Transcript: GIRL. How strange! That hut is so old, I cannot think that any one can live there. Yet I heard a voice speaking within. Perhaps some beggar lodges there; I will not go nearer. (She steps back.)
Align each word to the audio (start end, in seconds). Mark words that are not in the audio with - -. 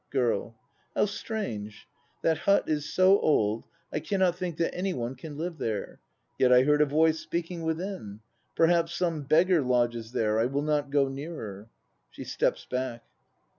GIRL. 0.09 0.55
How 0.95 1.05
strange! 1.05 1.87
That 2.23 2.39
hut 2.39 2.67
is 2.67 2.91
so 2.91 3.19
old, 3.19 3.65
I 3.93 3.99
cannot 3.99 4.35
think 4.35 4.57
that 4.57 4.73
any 4.73 4.95
one 4.95 5.13
can 5.13 5.37
live 5.37 5.59
there. 5.59 5.99
Yet 6.39 6.51
I 6.51 6.63
heard 6.63 6.81
a 6.81 6.87
voice 6.87 7.19
speaking 7.19 7.61
within. 7.61 8.21
Perhaps 8.55 8.95
some 8.95 9.21
beggar 9.21 9.61
lodges 9.61 10.11
there; 10.11 10.39
I 10.39 10.47
will 10.47 10.63
not 10.63 10.89
go 10.89 11.07
nearer. 11.07 11.69
(She 12.09 12.23
steps 12.23 12.65
back.) 12.65 13.03